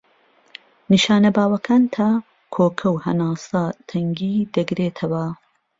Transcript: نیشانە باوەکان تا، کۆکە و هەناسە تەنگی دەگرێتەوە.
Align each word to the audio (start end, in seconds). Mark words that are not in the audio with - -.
نیشانە 0.91 1.29
باوەکان 1.37 1.83
تا، 1.95 2.07
کۆکە 2.55 2.87
و 2.91 3.01
هەناسە 3.05 3.63
تەنگی 3.89 4.37
دەگرێتەوە. 4.55 5.25